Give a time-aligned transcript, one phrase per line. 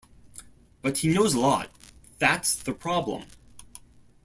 [0.81, 1.69] But he knows a lot,
[2.17, 3.25] that's the problem.